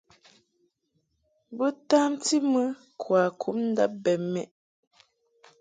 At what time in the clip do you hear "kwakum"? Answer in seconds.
3.01-3.57